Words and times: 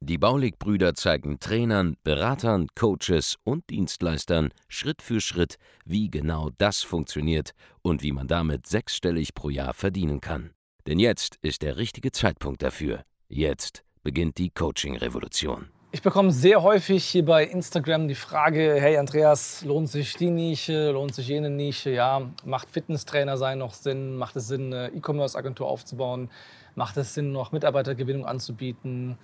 Die 0.00 0.18
Baulig-Brüder 0.18 0.94
zeigen 0.94 1.40
Trainern, 1.40 1.96
Beratern, 2.04 2.68
Coaches 2.74 3.36
und 3.44 3.68
Dienstleistern 3.70 4.50
Schritt 4.68 5.02
für 5.02 5.20
Schritt, 5.20 5.56
wie 5.84 6.10
genau 6.10 6.50
das 6.58 6.82
funktioniert 6.82 7.52
und 7.82 8.02
wie 8.02 8.12
man 8.12 8.28
damit 8.28 8.66
sechsstellig 8.66 9.34
pro 9.34 9.50
Jahr 9.50 9.74
verdienen 9.74 10.20
kann. 10.20 10.50
Denn 10.86 10.98
jetzt 10.98 11.36
ist 11.42 11.62
der 11.62 11.76
richtige 11.76 12.12
Zeitpunkt 12.12 12.62
dafür. 12.62 13.02
Jetzt 13.28 13.82
beginnt 14.02 14.38
die 14.38 14.50
Coaching-Revolution. 14.50 15.68
Ich 15.90 16.02
bekomme 16.02 16.32
sehr 16.32 16.62
häufig 16.62 17.02
hier 17.02 17.24
bei 17.24 17.44
Instagram 17.44 18.08
die 18.08 18.14
Frage, 18.14 18.76
hey 18.78 18.98
Andreas, 18.98 19.64
lohnt 19.64 19.88
sich 19.88 20.14
die 20.16 20.30
Nische, 20.30 20.90
lohnt 20.90 21.14
sich 21.14 21.28
jene 21.28 21.48
Nische? 21.48 21.88
Ja, 21.88 22.30
macht 22.44 22.68
Fitnesstrainer 22.68 23.38
sein 23.38 23.58
noch 23.58 23.72
Sinn? 23.72 24.16
Macht 24.16 24.36
es 24.36 24.48
Sinn, 24.48 24.72
eine 24.72 24.88
E-Commerce-Agentur 24.94 25.66
aufzubauen? 25.66 26.28
Macht 26.74 26.98
es 26.98 27.14
Sinn, 27.14 27.32
noch 27.32 27.52
Mitarbeitergewinnung 27.52 28.26
anzubieten? 28.26 29.16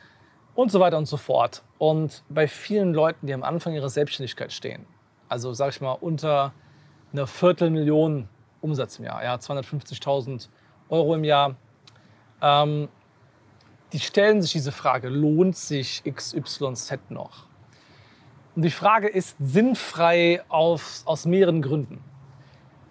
Und 0.55 0.71
so 0.71 0.81
weiter 0.81 0.99
und 0.99 1.07
so 1.07 1.17
fort. 1.17 1.63
Und 1.79 2.23
bei 2.29 2.47
vielen 2.47 2.95
Leuten, 2.95 3.27
die 3.27 3.35
am 3.35 3.43
Anfang 3.43 3.75
ihrer 3.75 3.91
Selbstständigkeit 3.91 4.53
stehen, 4.53 4.87
also 5.29 5.53
sage 5.53 5.71
ich 5.71 5.81
mal 5.81 5.93
unter 5.93 6.53
einer 7.13 7.27
Viertelmillion 7.27 8.29
Umsatz 8.61 8.99
im 8.99 9.05
Jahr, 9.05 9.23
ja, 9.25 9.35
250.000 9.35 10.49
Euro 10.89 11.15
im 11.15 11.25
Jahr, 11.25 11.57
ähm, 12.41 12.89
die 13.93 14.01
stellen 14.01 14.43
sich 14.43 14.53
diese 14.53 14.73
Frage, 14.73 15.09
lohnt 15.09 15.57
sich 15.57 16.03
XYZ 16.05 17.11
noch? 17.11 17.47
Und 18.57 18.63
die 18.63 18.71
Frage 18.71 19.09
ist 19.09 19.37
sinnfrei 19.41 20.43
auf, 20.49 21.03
aus 21.05 21.27
mehreren 21.27 21.63
Gründen. 21.63 22.03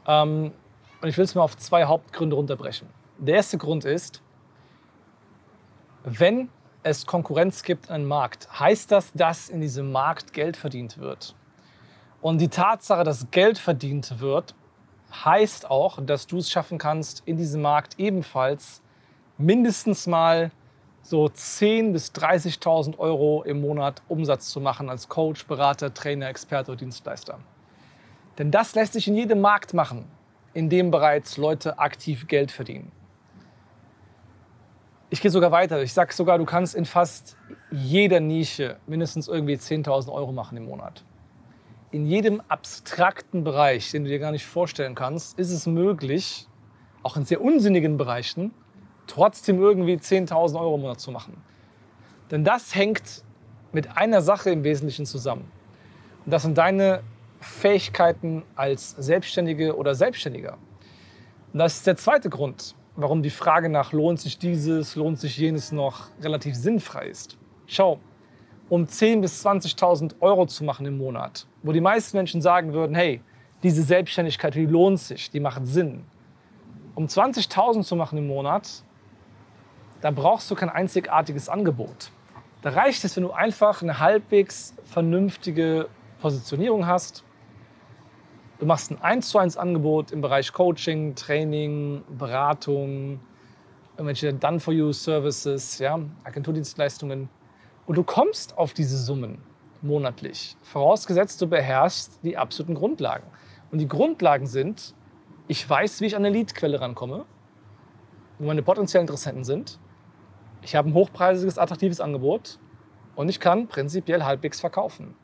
Ähm, 0.05 0.51
und 1.01 1.09
ich 1.09 1.17
will 1.17 1.25
es 1.25 1.35
mal 1.35 1.43
auf 1.43 1.57
zwei 1.57 1.85
Hauptgründe 1.85 2.35
runterbrechen. 2.35 2.87
Der 3.17 3.35
erste 3.35 3.57
Grund 3.57 3.85
ist, 3.85 4.21
wenn 6.03 6.49
es 6.83 7.05
Konkurrenz 7.05 7.63
gibt 7.63 7.89
im 7.89 8.05
Markt, 8.05 8.47
heißt 8.59 8.91
das, 8.91 9.11
dass 9.13 9.49
in 9.49 9.61
diesem 9.61 9.91
Markt 9.91 10.33
Geld 10.33 10.57
verdient 10.57 10.97
wird. 10.97 11.33
Und 12.21 12.39
die 12.39 12.49
Tatsache, 12.49 13.03
dass 13.03 13.31
Geld 13.31 13.57
verdient 13.57 14.19
wird, 14.19 14.53
heißt 15.25 15.69
auch, 15.69 15.99
dass 16.05 16.27
du 16.27 16.37
es 16.37 16.51
schaffen 16.51 16.77
kannst, 16.77 17.23
in 17.25 17.37
diesem 17.37 17.61
Markt 17.61 17.99
ebenfalls 17.99 18.81
mindestens 19.37 20.07
mal 20.07 20.51
so 21.01 21.25
10.000 21.25 21.91
bis 21.91 22.11
30.000 22.11 22.97
Euro 22.97 23.43
im 23.43 23.61
Monat 23.61 24.01
Umsatz 24.07 24.49
zu 24.49 24.61
machen 24.61 24.89
als 24.89 25.09
Coach, 25.09 25.45
Berater, 25.47 25.93
Trainer, 25.93 26.29
Experte 26.29 26.71
oder 26.71 26.79
Dienstleister. 26.79 27.39
Denn 28.37 28.51
das 28.51 28.73
lässt 28.73 28.93
sich 28.93 29.07
in 29.07 29.15
jedem 29.15 29.41
Markt 29.41 29.73
machen, 29.73 30.05
in 30.53 30.69
dem 30.69 30.91
bereits 30.91 31.37
Leute 31.37 31.77
aktiv 31.77 32.27
Geld 32.27 32.51
verdienen. 32.51 32.91
Ich 35.13 35.21
gehe 35.21 35.29
sogar 35.29 35.51
weiter. 35.51 35.79
Ich 35.83 35.93
sage 35.93 36.11
sogar, 36.11 36.39
du 36.39 36.45
kannst 36.45 36.73
in 36.73 36.85
fast 36.85 37.37
jeder 37.69 38.19
Nische 38.19 38.77
mindestens 38.87 39.27
irgendwie 39.27 39.53
10.000 39.53 40.11
Euro 40.11 40.31
machen 40.31 40.57
im 40.57 40.65
Monat. 40.65 41.03
In 41.91 42.07
jedem 42.07 42.41
abstrakten 42.47 43.43
Bereich, 43.43 43.91
den 43.91 44.05
du 44.05 44.09
dir 44.09 44.17
gar 44.17 44.31
nicht 44.31 44.43
vorstellen 44.43 44.95
kannst, 44.95 45.37
ist 45.37 45.51
es 45.51 45.67
möglich, 45.67 46.47
auch 47.03 47.15
in 47.15 47.25
sehr 47.25 47.41
unsinnigen 47.41 47.95
Bereichen, 47.95 48.55
trotzdem 49.05 49.61
irgendwie 49.61 49.97
10.000 49.97 50.59
Euro 50.59 50.73
im 50.73 50.81
Monat 50.81 50.99
zu 50.99 51.11
machen. 51.11 51.37
Denn 52.31 52.43
das 52.43 52.73
hängt 52.73 53.23
mit 53.71 53.95
einer 53.95 54.23
Sache 54.23 54.49
im 54.49 54.63
Wesentlichen 54.63 55.05
zusammen. 55.05 55.51
Und 56.25 56.31
das 56.31 56.41
sind 56.41 56.57
deine 56.57 57.03
Fähigkeiten 57.39 58.41
als 58.55 58.89
Selbstständige 58.97 59.77
oder 59.77 59.93
Selbstständiger. 59.93 60.57
Und 61.53 61.59
das 61.59 61.75
ist 61.75 61.85
der 61.85 61.97
zweite 61.97 62.31
Grund, 62.31 62.73
warum 62.95 63.23
die 63.23 63.29
Frage 63.29 63.69
nach 63.69 63.91
lohnt 63.91 64.19
sich 64.19 64.37
dieses, 64.37 64.95
lohnt 64.95 65.19
sich 65.19 65.37
jenes 65.37 65.71
noch 65.71 66.07
relativ 66.21 66.55
sinnfrei 66.55 67.07
ist. 67.07 67.37
Schau, 67.67 67.99
um 68.69 68.85
10.000 68.85 69.21
bis 69.21 69.45
20.000 69.45 70.15
Euro 70.19 70.45
zu 70.45 70.63
machen 70.63 70.85
im 70.85 70.97
Monat, 70.97 71.47
wo 71.63 71.71
die 71.71 71.81
meisten 71.81 72.17
Menschen 72.17 72.41
sagen 72.41 72.73
würden, 72.73 72.95
hey, 72.95 73.21
diese 73.63 73.83
Selbstständigkeit, 73.83 74.55
die 74.55 74.65
lohnt 74.65 74.99
sich, 74.99 75.31
die 75.31 75.39
macht 75.39 75.65
Sinn. 75.65 76.03
Um 76.95 77.05
20.000 77.05 77.83
zu 77.83 77.95
machen 77.95 78.17
im 78.17 78.27
Monat, 78.27 78.83
da 80.01 80.11
brauchst 80.11 80.51
du 80.51 80.55
kein 80.55 80.69
einzigartiges 80.69 81.49
Angebot. 81.49 82.11
Da 82.61 82.69
reicht 82.69 83.03
es, 83.03 83.15
wenn 83.15 83.23
du 83.23 83.31
einfach 83.31 83.81
eine 83.81 83.99
halbwegs 83.99 84.75
vernünftige 84.83 85.87
Positionierung 86.21 86.85
hast. 86.85 87.23
Du 88.63 88.67
machst 88.67 88.91
ein 88.91 89.01
1 89.01 89.27
zu 89.27 89.39
1 89.39 89.57
Angebot 89.57 90.13
im 90.13 90.21
Bereich 90.21 90.53
Coaching, 90.53 91.15
Training, 91.15 92.01
Beratung, 92.17 93.19
irgendwelche 93.97 94.33
Done-for-You-Services, 94.33 95.79
ja, 95.79 95.99
Agenturdienstleistungen. 96.23 97.27
Und 97.85 97.97
du 97.97 98.05
kommst 98.05 98.57
auf 98.57 98.73
diese 98.73 98.95
Summen 98.95 99.39
monatlich, 99.81 100.55
vorausgesetzt 100.61 101.41
du 101.41 101.47
beherrschst 101.47 102.19
die 102.23 102.37
absoluten 102.37 102.73
Grundlagen. 102.73 103.25
Und 103.69 103.79
die 103.79 103.87
Grundlagen 103.89 104.47
sind, 104.47 104.95
ich 105.49 105.69
weiß, 105.69 105.99
wie 105.99 106.05
ich 106.05 106.15
an 106.15 106.23
eine 106.23 106.33
Leadquelle 106.33 106.79
rankomme, 106.79 107.25
wo 108.39 108.45
meine 108.45 108.61
potenziellen 108.61 109.03
Interessenten 109.03 109.43
sind 109.43 109.77
ich 110.61 110.75
habe 110.75 110.89
ein 110.89 110.93
hochpreisiges, 110.93 111.57
attraktives 111.57 111.99
Angebot 111.99 112.59
und 113.15 113.27
ich 113.27 113.41
kann 113.41 113.67
prinzipiell 113.67 114.23
halbwegs 114.23 114.61
verkaufen. 114.61 115.15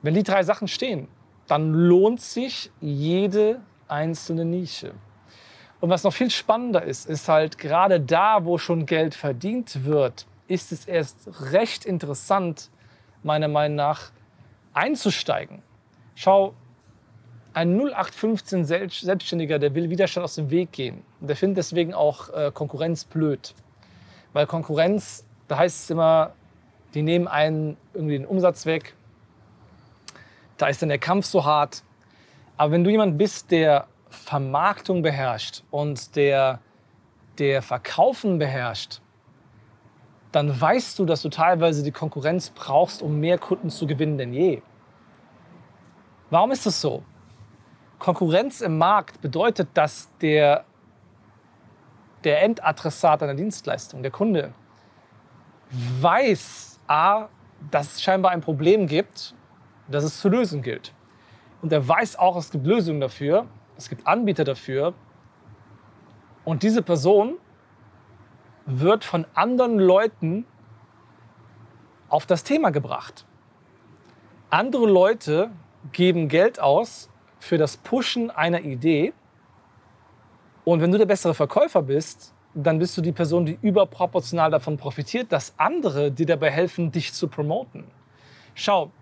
Wenn 0.00 0.14
die 0.14 0.22
drei 0.22 0.42
Sachen 0.42 0.68
stehen, 0.68 1.08
dann 1.52 1.74
lohnt 1.74 2.22
sich 2.22 2.70
jede 2.80 3.60
einzelne 3.86 4.46
Nische. 4.46 4.94
Und 5.80 5.90
was 5.90 6.02
noch 6.02 6.14
viel 6.14 6.30
spannender 6.30 6.82
ist, 6.82 7.06
ist 7.06 7.28
halt 7.28 7.58
gerade 7.58 8.00
da, 8.00 8.46
wo 8.46 8.56
schon 8.56 8.86
Geld 8.86 9.14
verdient 9.14 9.84
wird, 9.84 10.24
ist 10.48 10.72
es 10.72 10.86
erst 10.86 11.28
recht 11.52 11.84
interessant, 11.84 12.70
meiner 13.22 13.48
Meinung 13.48 13.76
nach, 13.76 14.12
einzusteigen. 14.72 15.60
Schau, 16.14 16.54
ein 17.52 17.78
0815 17.78 18.64
Selbstständiger, 18.64 19.58
der 19.58 19.74
will 19.74 19.90
Widerstand 19.90 20.24
aus 20.24 20.36
dem 20.36 20.48
Weg 20.48 20.72
gehen. 20.72 21.02
Der 21.20 21.36
findet 21.36 21.58
deswegen 21.58 21.92
auch 21.92 22.30
äh, 22.30 22.50
Konkurrenz 22.50 23.04
blöd. 23.04 23.54
Weil 24.32 24.46
Konkurrenz, 24.46 25.26
da 25.48 25.58
heißt 25.58 25.84
es 25.84 25.90
immer, 25.90 26.32
die 26.94 27.02
nehmen 27.02 27.28
einen 27.28 27.76
irgendwie 27.92 28.16
den 28.16 28.26
Umsatz 28.26 28.64
weg. 28.64 28.94
Da 30.56 30.68
ist 30.68 30.82
dann 30.82 30.88
der 30.88 30.98
Kampf 30.98 31.26
so 31.26 31.44
hart. 31.44 31.82
Aber 32.56 32.72
wenn 32.72 32.84
du 32.84 32.90
jemand 32.90 33.18
bist, 33.18 33.50
der 33.50 33.86
Vermarktung 34.10 35.02
beherrscht 35.02 35.62
und 35.70 36.14
der, 36.16 36.60
der 37.38 37.62
Verkaufen 37.62 38.38
beherrscht, 38.38 39.00
dann 40.32 40.60
weißt 40.60 40.98
du, 40.98 41.04
dass 41.04 41.22
du 41.22 41.28
teilweise 41.28 41.82
die 41.82 41.92
Konkurrenz 41.92 42.50
brauchst, 42.50 43.02
um 43.02 43.20
mehr 43.20 43.38
Kunden 43.38 43.70
zu 43.70 43.86
gewinnen 43.86 44.18
denn 44.18 44.32
je. 44.32 44.62
Warum 46.30 46.50
ist 46.52 46.64
das 46.64 46.80
so? 46.80 47.02
Konkurrenz 47.98 48.62
im 48.62 48.78
Markt 48.78 49.20
bedeutet, 49.20 49.68
dass 49.74 50.10
der 50.20 50.64
der 52.24 52.42
Endadressat 52.42 53.22
einer 53.22 53.34
Dienstleistung, 53.34 54.02
der 54.02 54.10
Kunde, 54.10 54.52
weiß, 56.00 56.80
a, 56.86 57.28
dass 57.70 57.94
es 57.94 58.02
scheinbar 58.02 58.32
ein 58.32 58.40
Problem 58.40 58.86
gibt, 58.86 59.34
das 59.92 60.04
es 60.04 60.20
zu 60.20 60.28
lösen 60.28 60.62
gilt. 60.62 60.92
Und 61.60 61.72
er 61.72 61.86
weiß 61.86 62.18
auch, 62.18 62.36
es 62.36 62.50
gibt 62.50 62.66
Lösungen 62.66 63.00
dafür, 63.00 63.46
es 63.76 63.88
gibt 63.88 64.06
Anbieter 64.06 64.44
dafür. 64.44 64.94
Und 66.44 66.62
diese 66.62 66.82
Person 66.82 67.34
wird 68.66 69.04
von 69.04 69.26
anderen 69.34 69.78
Leuten 69.78 70.44
auf 72.08 72.26
das 72.26 72.44
Thema 72.44 72.70
gebracht. 72.70 73.26
Andere 74.50 74.86
Leute 74.86 75.50
geben 75.92 76.28
Geld 76.28 76.60
aus 76.60 77.10
für 77.38 77.58
das 77.58 77.76
Pushen 77.76 78.30
einer 78.30 78.60
Idee 78.60 79.12
und 80.64 80.80
wenn 80.80 80.92
du 80.92 80.98
der 80.98 81.06
bessere 81.06 81.34
Verkäufer 81.34 81.82
bist, 81.82 82.32
dann 82.54 82.78
bist 82.78 82.96
du 82.96 83.00
die 83.00 83.12
Person, 83.12 83.46
die 83.46 83.58
überproportional 83.62 84.50
davon 84.50 84.76
profitiert, 84.76 85.32
dass 85.32 85.54
andere 85.56 86.12
dir 86.12 86.26
dabei 86.26 86.50
helfen, 86.50 86.92
dich 86.92 87.12
zu 87.12 87.26
promoten. 87.28 87.84
Schau, 88.54 88.92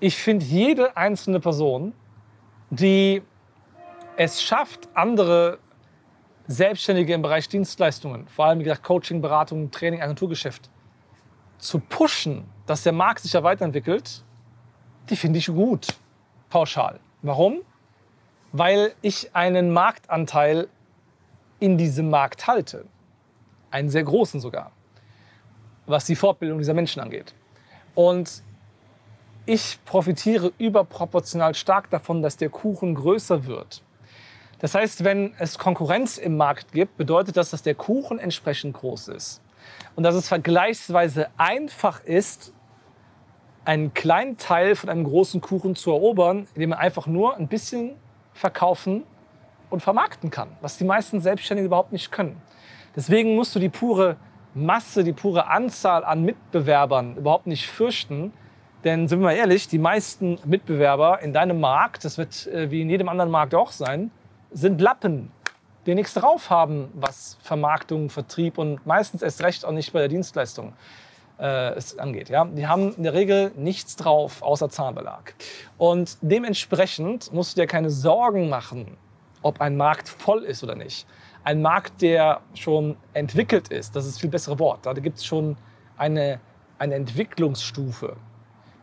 ich 0.00 0.16
finde 0.16 0.44
jede 0.46 0.96
einzelne 0.96 1.40
Person, 1.40 1.92
die 2.70 3.22
es 4.16 4.42
schafft, 4.42 4.88
andere 4.94 5.58
Selbstständige 6.46 7.14
im 7.14 7.22
Bereich 7.22 7.48
Dienstleistungen, 7.48 8.26
vor 8.26 8.46
allem 8.46 8.58
wie 8.58 8.64
gesagt 8.64 8.82
Coaching, 8.82 9.20
Beratung, 9.20 9.70
Training, 9.70 10.02
Agenturgeschäft, 10.02 10.68
zu 11.58 11.78
pushen, 11.78 12.44
dass 12.66 12.82
der 12.82 12.92
Markt 12.92 13.20
sich 13.20 13.34
ja 13.34 13.42
weiterentwickelt, 13.42 14.24
die 15.10 15.16
finde 15.16 15.38
ich 15.38 15.46
gut, 15.46 15.88
pauschal. 16.48 16.98
Warum? 17.22 17.60
Weil 18.52 18.94
ich 19.02 19.34
einen 19.36 19.72
Marktanteil 19.72 20.68
in 21.60 21.76
diesem 21.76 22.10
Markt 22.10 22.46
halte. 22.46 22.86
Einen 23.70 23.90
sehr 23.90 24.02
großen 24.02 24.40
sogar, 24.40 24.72
was 25.86 26.06
die 26.06 26.16
Fortbildung 26.16 26.58
dieser 26.58 26.74
Menschen 26.74 27.00
angeht. 27.00 27.34
Und 27.94 28.42
ich 29.50 29.84
profitiere 29.84 30.52
überproportional 30.58 31.56
stark 31.56 31.90
davon, 31.90 32.22
dass 32.22 32.36
der 32.36 32.50
Kuchen 32.50 32.94
größer 32.94 33.46
wird. 33.46 33.82
Das 34.60 34.76
heißt, 34.76 35.02
wenn 35.02 35.34
es 35.40 35.58
Konkurrenz 35.58 36.18
im 36.18 36.36
Markt 36.36 36.70
gibt, 36.70 36.96
bedeutet 36.96 37.36
das, 37.36 37.50
dass 37.50 37.62
der 37.62 37.74
Kuchen 37.74 38.20
entsprechend 38.20 38.76
groß 38.76 39.08
ist. 39.08 39.42
Und 39.96 40.04
dass 40.04 40.14
es 40.14 40.28
vergleichsweise 40.28 41.30
einfach 41.36 42.04
ist, 42.04 42.52
einen 43.64 43.92
kleinen 43.92 44.36
Teil 44.36 44.76
von 44.76 44.88
einem 44.88 45.02
großen 45.02 45.40
Kuchen 45.40 45.74
zu 45.74 45.90
erobern, 45.90 46.46
indem 46.54 46.70
man 46.70 46.78
einfach 46.78 47.08
nur 47.08 47.36
ein 47.36 47.48
bisschen 47.48 47.96
verkaufen 48.32 49.02
und 49.68 49.80
vermarkten 49.80 50.30
kann, 50.30 50.50
was 50.60 50.78
die 50.78 50.84
meisten 50.84 51.20
Selbstständigen 51.20 51.66
überhaupt 51.66 51.90
nicht 51.90 52.12
können. 52.12 52.40
Deswegen 52.94 53.34
musst 53.34 53.52
du 53.56 53.58
die 53.58 53.68
pure 53.68 54.16
Masse, 54.54 55.02
die 55.02 55.12
pure 55.12 55.48
Anzahl 55.48 56.04
an 56.04 56.22
Mitbewerbern 56.22 57.16
überhaupt 57.16 57.48
nicht 57.48 57.66
fürchten. 57.66 58.32
Denn 58.84 59.08
sind 59.08 59.20
wir 59.20 59.26
mal 59.26 59.34
ehrlich, 59.34 59.68
die 59.68 59.78
meisten 59.78 60.38
Mitbewerber 60.44 61.20
in 61.20 61.32
deinem 61.32 61.60
Markt, 61.60 62.04
das 62.04 62.16
wird 62.16 62.46
äh, 62.46 62.70
wie 62.70 62.80
in 62.80 62.88
jedem 62.88 63.08
anderen 63.08 63.30
Markt 63.30 63.54
auch 63.54 63.72
sein, 63.72 64.10
sind 64.52 64.80
Lappen, 64.80 65.30
die 65.86 65.94
nichts 65.94 66.14
drauf 66.14 66.50
haben, 66.50 66.88
was 66.94 67.36
Vermarktung, 67.42 68.10
Vertrieb 68.10 68.58
und 68.58 68.84
meistens 68.86 69.22
erst 69.22 69.42
recht 69.42 69.64
auch 69.64 69.72
nicht 69.72 69.92
bei 69.92 70.00
der 70.00 70.08
Dienstleistung 70.08 70.72
äh, 71.38 71.74
es 71.74 71.98
angeht. 71.98 72.28
Ja? 72.30 72.44
Die 72.44 72.66
haben 72.66 72.94
in 72.94 73.02
der 73.02 73.14
Regel 73.14 73.52
nichts 73.56 73.96
drauf 73.96 74.42
außer 74.42 74.70
Zahnbelag. 74.70 75.34
Und 75.78 76.16
dementsprechend 76.20 77.32
musst 77.32 77.56
du 77.56 77.60
dir 77.60 77.66
keine 77.66 77.90
Sorgen 77.90 78.48
machen, 78.48 78.96
ob 79.42 79.60
ein 79.60 79.76
Markt 79.76 80.08
voll 80.08 80.44
ist 80.44 80.62
oder 80.62 80.74
nicht. 80.74 81.06
Ein 81.44 81.62
Markt, 81.62 82.02
der 82.02 82.40
schon 82.54 82.96
entwickelt 83.14 83.68
ist, 83.68 83.96
das 83.96 84.04
ist 84.04 84.16
das 84.16 84.20
viel 84.20 84.30
bessere 84.30 84.58
Wort. 84.58 84.84
Da 84.84 84.92
gibt 84.92 85.18
es 85.18 85.24
schon 85.24 85.56
eine, 85.96 86.40
eine 86.78 86.94
Entwicklungsstufe. 86.94 88.16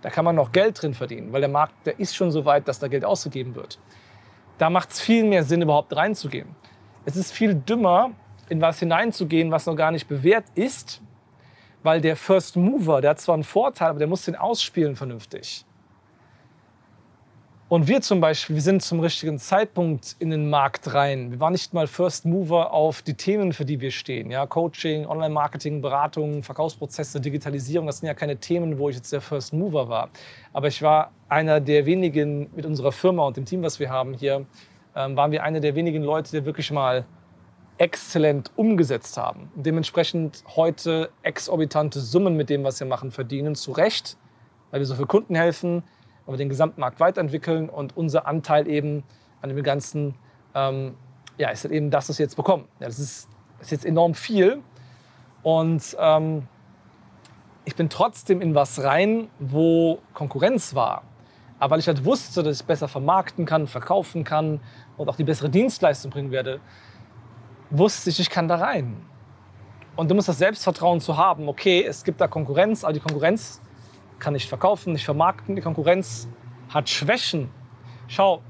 Da 0.01 0.09
kann 0.09 0.25
man 0.25 0.35
noch 0.35 0.51
Geld 0.51 0.81
drin 0.81 0.93
verdienen, 0.93 1.33
weil 1.33 1.41
der 1.41 1.49
Markt, 1.49 1.73
der 1.85 1.99
ist 1.99 2.15
schon 2.15 2.31
so 2.31 2.45
weit, 2.45 2.67
dass 2.67 2.79
da 2.79 2.87
Geld 2.87 3.03
ausgegeben 3.03 3.55
wird. 3.55 3.79
Da 4.57 4.69
macht 4.69 4.91
es 4.91 4.99
viel 4.99 5.23
mehr 5.23 5.43
Sinn, 5.43 5.61
überhaupt 5.61 5.95
reinzugehen. 5.95 6.55
Es 7.05 7.15
ist 7.15 7.31
viel 7.31 7.55
dümmer, 7.55 8.11
in 8.49 8.61
was 8.61 8.79
hineinzugehen, 8.79 9.51
was 9.51 9.65
noch 9.65 9.75
gar 9.75 9.91
nicht 9.91 10.07
bewährt 10.07 10.45
ist, 10.55 11.01
weil 11.83 12.01
der 12.01 12.15
First 12.15 12.55
Mover, 12.55 13.01
der 13.01 13.11
hat 13.11 13.19
zwar 13.19 13.35
einen 13.35 13.43
Vorteil, 13.43 13.89
aber 13.89 13.99
der 13.99 14.07
muss 14.07 14.25
den 14.25 14.35
ausspielen 14.35 14.95
vernünftig. 14.95 15.65
Und 17.69 17.89
wir 17.89 17.99
zum 17.99 18.21
Beispiel, 18.21 18.55
wir 18.55 18.63
sind 18.63 18.81
zum 18.81 19.01
richtigen 19.01 19.37
Zeitpunkt 19.39 20.15
in 20.19 20.29
den 20.29 20.49
Markt 20.49 20.93
rein. 20.93 21.31
Wir 21.31 21.41
waren 21.41 21.51
nicht 21.51 21.73
mal 21.73 21.85
First 21.85 22.23
Mover 22.23 22.71
auf 22.71 23.01
die 23.01 23.13
Themen, 23.13 23.51
für 23.51 23.65
die 23.65 23.81
wir 23.81 23.91
stehen. 23.91 24.31
Ja, 24.31 24.45
Coaching, 24.45 25.05
Online-Marketing, 25.05 25.81
Beratung, 25.81 26.43
Verkaufsprozesse, 26.43 27.19
Digitalisierung, 27.19 27.85
das 27.85 27.97
sind 27.97 28.07
ja 28.07 28.13
keine 28.13 28.37
Themen, 28.37 28.79
wo 28.79 28.87
ich 28.87 28.95
jetzt 28.95 29.11
der 29.11 29.19
First 29.19 29.51
Mover 29.51 29.89
war. 29.89 30.09
Aber 30.53 30.69
ich 30.69 30.81
war 30.81 31.11
einer 31.27 31.59
der 31.59 31.85
wenigen 31.85 32.49
mit 32.55 32.65
unserer 32.65 32.93
Firma 32.93 33.27
und 33.27 33.35
dem 33.35 33.43
Team, 33.43 33.61
was 33.63 33.81
wir 33.81 33.89
haben 33.89 34.13
hier, 34.13 34.45
ähm, 34.95 35.17
waren 35.17 35.33
wir 35.33 35.43
einer 35.43 35.59
der 35.59 35.75
wenigen 35.75 36.03
Leute, 36.03 36.39
die 36.39 36.45
wirklich 36.45 36.71
mal 36.71 37.03
exzellent 37.79 38.49
umgesetzt 38.55 39.17
haben. 39.17 39.51
Und 39.57 39.65
dementsprechend 39.65 40.41
heute 40.55 41.09
exorbitante 41.21 41.99
Summen 41.99 42.37
mit 42.37 42.49
dem, 42.49 42.63
was 42.63 42.79
wir 42.79 42.87
machen, 42.87 43.11
verdienen. 43.11 43.55
Zu 43.55 43.73
Recht, 43.73 44.15
weil 44.71 44.79
wir 44.79 44.85
so 44.85 44.95
für 44.95 45.05
Kunden 45.05 45.35
helfen, 45.35 45.83
wir 46.33 46.37
den 46.37 46.49
Gesamtmarkt 46.49 46.99
weiterentwickeln 46.99 47.69
und 47.69 47.95
unser 47.95 48.27
Anteil 48.27 48.67
eben 48.67 49.03
an 49.41 49.49
dem 49.49 49.63
Ganzen 49.63 50.15
ähm, 50.53 50.95
ja, 51.37 51.49
ist 51.49 51.63
halt 51.63 51.73
eben 51.73 51.91
das, 51.91 52.09
was 52.09 52.19
wir 52.19 52.25
jetzt 52.25 52.35
bekommen. 52.35 52.65
Ja, 52.79 52.87
das 52.87 52.99
ist, 52.99 53.29
ist 53.59 53.71
jetzt 53.71 53.85
enorm 53.85 54.13
viel 54.13 54.61
und 55.43 55.95
ähm, 55.99 56.47
ich 57.65 57.75
bin 57.75 57.89
trotzdem 57.89 58.41
in 58.41 58.55
was 58.55 58.83
rein, 58.83 59.27
wo 59.39 59.99
Konkurrenz 60.13 60.73
war. 60.73 61.03
Aber 61.59 61.71
weil 61.71 61.79
ich 61.79 61.87
halt 61.87 62.05
wusste, 62.05 62.43
dass 62.43 62.61
ich 62.61 62.65
besser 62.65 62.87
vermarkten 62.87 63.45
kann, 63.45 63.67
verkaufen 63.67 64.23
kann 64.23 64.59
und 64.95 65.09
auch 65.09 65.15
die 65.15 65.23
bessere 65.23 65.49
Dienstleistung 65.49 66.11
bringen 66.11 66.31
werde, 66.31 66.59
wusste 67.69 68.09
ich, 68.09 68.19
ich 68.19 68.29
kann 68.29 68.47
da 68.47 68.55
rein. 68.55 68.95
Und 69.95 70.09
du 70.09 70.15
musst 70.15 70.29
das 70.29 70.37
Selbstvertrauen 70.37 71.01
zu 71.01 71.17
haben, 71.17 71.49
okay, 71.49 71.83
es 71.83 72.03
gibt 72.03 72.21
da 72.21 72.27
Konkurrenz, 72.27 72.83
aber 72.83 72.93
die 72.93 72.99
Konkurrenz 72.99 73.59
kann 74.19 74.33
nicht 74.33 74.49
verkaufen, 74.49 74.93
nicht 74.93 75.05
vermarkten. 75.05 75.55
Die 75.55 75.61
Konkurrenz 75.61 76.27
hat 76.69 76.89
Schwächen. 76.89 77.49
Schau, 78.07 78.41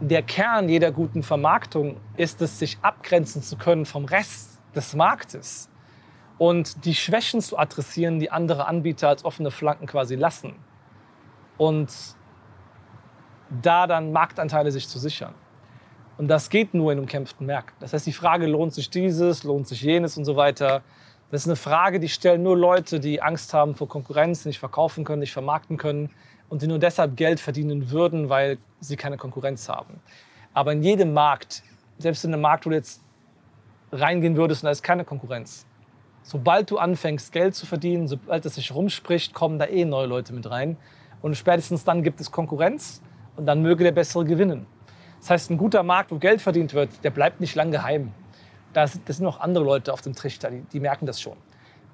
der 0.00 0.22
Kern 0.22 0.68
jeder 0.68 0.90
guten 0.90 1.22
Vermarktung 1.22 2.00
ist 2.16 2.42
es, 2.42 2.58
sich 2.58 2.78
abgrenzen 2.82 3.42
zu 3.42 3.56
können 3.56 3.86
vom 3.86 4.04
Rest 4.04 4.60
des 4.74 4.94
Marktes 4.94 5.70
und 6.38 6.84
die 6.84 6.94
Schwächen 6.94 7.40
zu 7.40 7.58
adressieren, 7.58 8.18
die 8.18 8.30
andere 8.30 8.66
Anbieter 8.66 9.08
als 9.08 9.24
offene 9.24 9.50
Flanken 9.50 9.86
quasi 9.86 10.16
lassen. 10.16 10.54
Und 11.56 11.92
da 13.62 13.86
dann 13.86 14.12
Marktanteile 14.12 14.72
sich 14.72 14.88
zu 14.88 14.98
sichern. 14.98 15.34
Und 16.18 16.28
das 16.28 16.50
geht 16.50 16.74
nur 16.74 16.92
in 16.92 16.98
umkämpften 16.98 17.46
Märkten. 17.46 17.76
Das 17.80 17.92
heißt, 17.92 18.06
die 18.06 18.12
Frage, 18.12 18.46
lohnt 18.46 18.72
sich 18.72 18.90
dieses, 18.90 19.44
lohnt 19.44 19.68
sich 19.68 19.82
jenes 19.82 20.16
und 20.16 20.24
so 20.24 20.36
weiter, 20.36 20.82
das 21.32 21.44
ist 21.44 21.48
eine 21.48 21.56
Frage, 21.56 21.98
die 21.98 22.10
stellen 22.10 22.42
nur 22.42 22.58
Leute, 22.58 23.00
die 23.00 23.22
Angst 23.22 23.54
haben 23.54 23.74
vor 23.74 23.88
Konkurrenz, 23.88 24.44
nicht 24.44 24.58
verkaufen 24.58 25.02
können, 25.02 25.20
nicht 25.20 25.32
vermarkten 25.32 25.78
können 25.78 26.10
und 26.50 26.60
die 26.60 26.66
nur 26.66 26.78
deshalb 26.78 27.16
Geld 27.16 27.40
verdienen 27.40 27.90
würden, 27.90 28.28
weil 28.28 28.58
sie 28.80 28.96
keine 28.96 29.16
Konkurrenz 29.16 29.66
haben. 29.66 29.98
Aber 30.52 30.74
in 30.74 30.82
jedem 30.82 31.14
Markt, 31.14 31.62
selbst 31.96 32.26
in 32.26 32.34
einem 32.34 32.42
Markt, 32.42 32.66
wo 32.66 32.70
du 32.70 32.76
jetzt 32.76 33.00
reingehen 33.92 34.36
würdest 34.36 34.62
und 34.62 34.66
da 34.66 34.72
ist 34.72 34.82
keine 34.82 35.06
Konkurrenz, 35.06 35.64
sobald 36.22 36.70
du 36.70 36.76
anfängst, 36.76 37.32
Geld 37.32 37.54
zu 37.54 37.64
verdienen, 37.64 38.08
sobald 38.08 38.44
es 38.44 38.56
sich 38.56 38.74
rumspricht, 38.74 39.32
kommen 39.32 39.58
da 39.58 39.64
eh 39.64 39.86
neue 39.86 40.08
Leute 40.08 40.34
mit 40.34 40.50
rein. 40.50 40.76
Und 41.22 41.34
spätestens 41.38 41.82
dann 41.82 42.02
gibt 42.02 42.20
es 42.20 42.30
Konkurrenz 42.30 43.00
und 43.36 43.46
dann 43.46 43.62
möge 43.62 43.84
der 43.84 43.92
Bessere 43.92 44.26
gewinnen. 44.26 44.66
Das 45.20 45.30
heißt, 45.30 45.50
ein 45.50 45.56
guter 45.56 45.82
Markt, 45.82 46.10
wo 46.10 46.18
Geld 46.18 46.42
verdient 46.42 46.74
wird, 46.74 47.02
der 47.02 47.10
bleibt 47.10 47.40
nicht 47.40 47.54
lang 47.54 47.70
geheim. 47.70 48.12
Das, 48.72 48.98
das 49.04 49.16
sind 49.16 49.24
noch 49.24 49.40
andere 49.40 49.64
Leute 49.64 49.92
auf 49.92 50.00
dem 50.00 50.14
Trichter, 50.14 50.50
die, 50.50 50.62
die 50.72 50.80
merken 50.80 51.06
das 51.06 51.20
schon. 51.20 51.36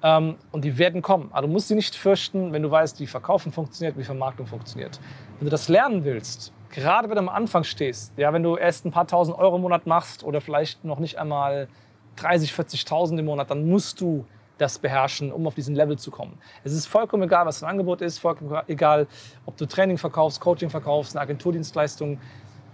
Ähm, 0.01 0.35
und 0.51 0.63
die 0.63 0.77
werden 0.77 1.01
kommen. 1.01 1.29
Aber 1.31 1.47
du 1.47 1.53
musst 1.53 1.67
sie 1.67 1.75
nicht 1.75 1.95
fürchten, 1.95 2.53
wenn 2.53 2.63
du 2.63 2.71
weißt, 2.71 2.99
wie 2.99 3.07
Verkaufen 3.07 3.51
funktioniert, 3.51 3.97
wie 3.97 4.03
Vermarktung 4.03 4.47
funktioniert. 4.47 4.99
Wenn 5.37 5.45
du 5.45 5.51
das 5.51 5.67
lernen 5.67 6.03
willst, 6.05 6.53
gerade 6.69 7.09
wenn 7.09 7.15
du 7.15 7.21
am 7.21 7.29
Anfang 7.29 7.63
stehst, 7.63 8.13
ja, 8.17 8.31
wenn 8.31 8.43
du 8.43 8.55
erst 8.55 8.85
ein 8.85 8.91
paar 8.91 9.07
tausend 9.07 9.37
Euro 9.37 9.57
im 9.57 9.61
Monat 9.61 9.87
machst 9.87 10.23
oder 10.23 10.39
vielleicht 10.41 10.85
noch 10.85 10.99
nicht 10.99 11.17
einmal 11.17 11.67
30, 12.15 12.51
40.000 12.51 13.19
im 13.19 13.25
Monat, 13.25 13.49
dann 13.51 13.67
musst 13.67 13.99
du 14.01 14.25
das 14.57 14.77
beherrschen, 14.77 15.31
um 15.31 15.47
auf 15.47 15.55
diesen 15.55 15.73
Level 15.75 15.97
zu 15.97 16.11
kommen. 16.11 16.37
Es 16.63 16.73
ist 16.73 16.85
vollkommen 16.85 17.23
egal, 17.23 17.45
was 17.45 17.61
dein 17.61 17.69
Angebot 17.69 18.01
ist, 18.01 18.19
vollkommen 18.19 18.61
egal, 18.67 19.07
ob 19.45 19.57
du 19.57 19.65
Training 19.65 19.97
verkaufst, 19.97 20.41
Coaching 20.41 20.69
verkaufst, 20.69 21.15
eine 21.15 21.21
Agenturdienstleistung. 21.21 22.19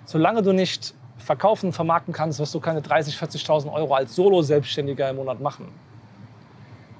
Solange 0.05 0.41
du 0.41 0.51
nicht 0.51 0.95
verkaufen, 1.17 1.71
vermarkten 1.71 2.13
kannst, 2.13 2.39
wirst 2.39 2.53
du 2.53 2.59
keine 2.59 2.81
30.000, 2.81 3.17
40.000 3.17 3.71
Euro 3.71 3.93
als 3.93 4.15
Solo-Selbstständiger 4.15 5.09
im 5.09 5.17
Monat 5.17 5.39
machen. 5.39 5.71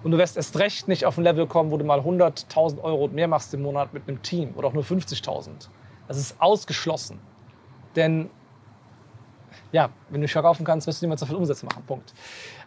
Und 0.04 0.12
du 0.12 0.18
wirst 0.18 0.38
erst 0.38 0.58
recht 0.60 0.88
nicht 0.88 1.06
auf 1.06 1.18
ein 1.18 1.24
Level 1.24 1.48
kommen, 1.48 1.72
wo 1.72 1.78
du 1.78 1.84
mal 1.84 2.00
100.000 2.00 2.82
Euro 2.84 3.08
mehr 3.08 3.28
machst 3.28 3.54
im 3.54 3.64
Monat 3.64 3.94
mit 3.94 4.08
einem 4.08 4.22
Team 4.22 4.54
oder 4.56 4.68
auch 4.68 4.74
nur 4.74 4.84
50.000. 4.84 5.50
Das 6.08 6.18
ist 6.18 6.40
ausgeschlossen. 6.40 7.20
Denn 7.96 8.30
ja, 9.72 9.90
wenn 10.10 10.22
du 10.22 10.26
nicht 10.26 10.32
verkaufen 10.32 10.64
kannst, 10.66 10.86
wirst 10.88 11.02
du 11.02 11.06
niemals 11.06 11.22
so 11.22 11.26
viel 11.26 11.36
Umsätze 11.36 11.66
machen. 11.66 11.84
Punkt. 11.88 12.14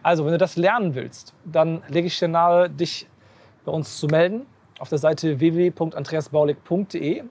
Also, 0.03 0.25
wenn 0.25 0.31
du 0.31 0.37
das 0.37 0.57
lernen 0.57 0.95
willst, 0.95 1.33
dann 1.45 1.81
lege 1.87 2.07
ich 2.07 2.19
dir 2.19 2.27
nahe, 2.27 2.69
dich 2.69 3.07
bei 3.63 3.71
uns 3.71 3.97
zu 3.97 4.07
melden 4.07 4.45
auf 4.79 4.89
der 4.89 4.97
Seite 4.97 5.39
www.andreasbaulig.de. 5.39 7.23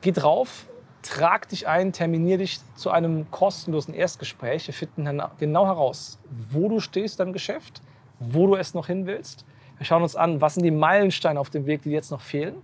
Geh 0.00 0.12
drauf, 0.12 0.67
trag 1.02 1.48
dich 1.48 1.68
ein, 1.68 1.92
terminier 1.92 2.38
dich 2.38 2.60
zu 2.74 2.90
einem 2.90 3.30
kostenlosen 3.30 3.94
Erstgespräch. 3.94 4.66
Wir 4.66 4.74
finden 4.74 5.04
dann 5.04 5.22
genau 5.38 5.66
heraus, 5.66 6.18
wo 6.50 6.68
du 6.68 6.80
stehst 6.80 7.20
im 7.20 7.32
Geschäft, 7.32 7.80
wo 8.18 8.46
du 8.46 8.56
es 8.56 8.74
noch 8.74 8.86
hin 8.86 9.06
willst. 9.06 9.44
Wir 9.76 9.86
schauen 9.86 10.02
uns 10.02 10.16
an, 10.16 10.40
was 10.40 10.54
sind 10.54 10.64
die 10.64 10.70
Meilensteine 10.70 11.38
auf 11.38 11.50
dem 11.50 11.66
Weg, 11.66 11.82
die 11.82 11.90
jetzt 11.90 12.10
noch 12.10 12.20
fehlen. 12.20 12.56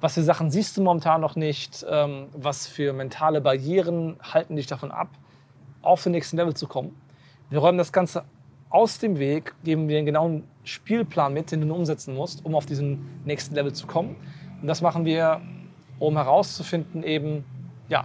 Was 0.00 0.14
für 0.14 0.22
Sachen 0.22 0.50
siehst 0.50 0.76
du 0.76 0.82
momentan 0.82 1.20
noch 1.20 1.36
nicht? 1.36 1.84
Ähm, 1.88 2.28
was 2.32 2.66
für 2.66 2.92
mentale 2.92 3.40
Barrieren 3.40 4.16
halten 4.22 4.56
dich 4.56 4.66
davon 4.66 4.90
ab, 4.90 5.08
auf 5.82 6.02
den 6.02 6.12
nächsten 6.12 6.36
Level 6.36 6.54
zu 6.54 6.66
kommen? 6.66 6.94
Wir 7.50 7.58
räumen 7.58 7.78
das 7.78 7.92
Ganze 7.92 8.24
aus 8.70 8.98
dem 8.98 9.18
Weg, 9.18 9.54
geben 9.64 9.88
wir 9.88 9.98
einen 9.98 10.06
genauen 10.06 10.44
Spielplan 10.64 11.32
mit, 11.32 11.52
den 11.52 11.66
du 11.66 11.74
umsetzen 11.74 12.14
musst, 12.14 12.44
um 12.44 12.54
auf 12.54 12.66
diesen 12.66 13.22
nächsten 13.24 13.54
Level 13.54 13.72
zu 13.72 13.86
kommen. 13.86 14.16
Und 14.60 14.66
das 14.66 14.80
machen 14.80 15.04
wir 15.04 15.40
um 15.98 16.16
herauszufinden, 16.16 17.02
eben, 17.02 17.44
ja, 17.88 18.04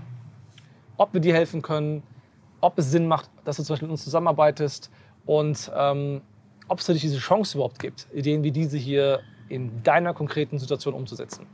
ob 0.98 1.14
wir 1.14 1.22
dir 1.22 1.34
helfen 1.34 1.62
können, 1.62 2.04
ob 2.62 2.78
es 2.78 2.92
Sinn 2.92 3.08
macht, 3.08 3.30
dass 3.46 3.58
du 3.58 3.64
zum 3.64 3.74
Beispiel 3.74 3.88
mit 3.88 3.94
uns 3.94 4.04
zusammenarbeitest 4.04 4.92
und 5.26 5.72
ähm, 5.76 6.22
ob 6.68 6.80
es 6.80 6.86
für 6.86 6.94
dich 6.94 7.02
diese 7.02 7.18
Chance 7.18 7.58
überhaupt 7.58 7.80
gibt, 7.80 8.08
Ideen 8.14 8.44
wie 8.44 8.52
diese 8.52 8.78
hier 8.78 9.22
in 9.50 9.84
deiner 9.84 10.14
konkreten 10.14 10.60
Situation 10.60 10.94
umzusetzen. 10.94 11.48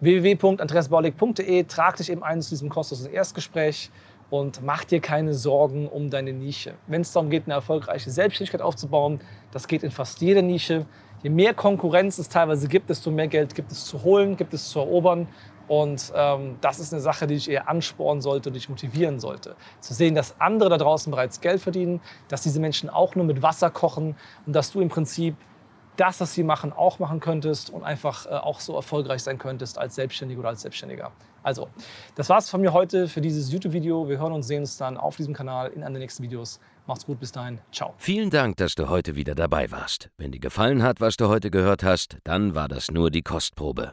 www.andreasbaulig.de 0.00 1.64
trag 1.64 1.96
dich 1.96 2.10
eben 2.10 2.22
ein 2.22 2.40
zu 2.40 2.50
diesem 2.50 2.68
kostenlosen 2.68 3.12
Erstgespräch 3.12 3.90
und 4.30 4.62
mach 4.62 4.84
dir 4.84 5.00
keine 5.00 5.34
Sorgen 5.34 5.88
um 5.88 6.10
deine 6.10 6.32
Nische. 6.32 6.74
Wenn 6.86 7.02
es 7.02 7.12
darum 7.12 7.30
geht, 7.30 7.44
eine 7.44 7.54
erfolgreiche 7.54 8.10
Selbstständigkeit 8.10 8.62
aufzubauen, 8.62 9.20
das 9.52 9.68
geht 9.68 9.82
in 9.82 9.90
fast 9.90 10.20
jeder 10.20 10.42
Nische. 10.42 10.86
Je 11.22 11.30
mehr 11.30 11.54
Konkurrenz 11.54 12.18
es 12.18 12.28
teilweise 12.28 12.68
gibt, 12.68 12.90
desto 12.90 13.10
mehr 13.10 13.28
Geld 13.28 13.54
gibt 13.54 13.72
es 13.72 13.86
zu 13.86 14.02
holen, 14.02 14.36
gibt 14.36 14.52
es 14.52 14.68
zu 14.68 14.78
erobern. 14.78 15.28
Und 15.68 16.12
ähm, 16.14 16.56
das 16.60 16.78
ist 16.78 16.92
eine 16.92 17.00
Sache, 17.00 17.26
die 17.26 17.34
dich 17.34 17.50
eher 17.50 17.68
anspornen 17.68 18.20
sollte, 18.20 18.52
dich 18.52 18.68
motivieren 18.68 19.18
sollte. 19.18 19.56
Zu 19.80 19.94
sehen, 19.94 20.14
dass 20.14 20.40
andere 20.40 20.68
da 20.70 20.76
draußen 20.76 21.10
bereits 21.10 21.40
Geld 21.40 21.60
verdienen, 21.60 22.00
dass 22.28 22.42
diese 22.42 22.60
Menschen 22.60 22.90
auch 22.90 23.14
nur 23.14 23.24
mit 23.24 23.42
Wasser 23.42 23.70
kochen 23.70 24.16
und 24.46 24.52
dass 24.54 24.72
du 24.72 24.80
im 24.80 24.88
Prinzip 24.88 25.36
das, 25.96 26.20
was 26.20 26.34
sie 26.34 26.42
machen, 26.42 26.72
auch 26.72 26.98
machen 26.98 27.20
könntest 27.20 27.70
und 27.70 27.84
einfach 27.84 28.26
äh, 28.26 28.30
auch 28.30 28.60
so 28.60 28.74
erfolgreich 28.74 29.22
sein 29.22 29.38
könntest 29.38 29.78
als 29.78 29.94
Selbstständiger 29.94 30.40
oder 30.40 30.48
als 30.50 30.62
Selbstständiger. 30.62 31.12
Also, 31.42 31.68
das 32.14 32.28
war's 32.28 32.48
von 32.48 32.60
mir 32.60 32.72
heute 32.72 33.06
für 33.06 33.20
dieses 33.20 33.52
YouTube-Video. 33.52 34.08
Wir 34.08 34.18
hören 34.18 34.32
und 34.32 34.42
sehen 34.42 34.60
uns 34.60 34.76
dann 34.76 34.96
auf 34.96 35.16
diesem 35.16 35.34
Kanal 35.34 35.70
in 35.70 35.82
einem 35.82 35.94
der 35.94 36.00
nächsten 36.00 36.22
Videos. 36.22 36.58
Macht's 36.86 37.06
gut, 37.06 37.20
bis 37.20 37.32
dahin. 37.32 37.60
Ciao. 37.72 37.94
Vielen 37.98 38.30
Dank, 38.30 38.56
dass 38.56 38.74
du 38.74 38.88
heute 38.88 39.14
wieder 39.14 39.34
dabei 39.34 39.70
warst. 39.70 40.10
Wenn 40.16 40.32
dir 40.32 40.40
gefallen 40.40 40.82
hat, 40.82 41.00
was 41.00 41.16
du 41.16 41.28
heute 41.28 41.50
gehört 41.50 41.82
hast, 41.82 42.18
dann 42.24 42.54
war 42.54 42.68
das 42.68 42.90
nur 42.90 43.10
die 43.10 43.22
Kostprobe. 43.22 43.92